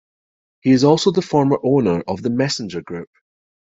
He 0.61 0.71
is 0.71 0.83
also 0.83 1.11
the 1.11 1.21
former 1.21 1.59
owner 1.63 2.01
of 2.07 2.23
the 2.23 2.31
Messenger 2.31 2.81
Group. 2.81 3.11